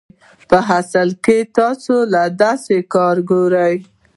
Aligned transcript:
پۀ 0.49 0.59
اصل 0.79 1.09
کښې 1.25 1.37
تاسو 1.57 1.95
له 2.13 2.23
داسې 2.41 2.77
کار 2.93 3.15
ګوري 3.29 3.73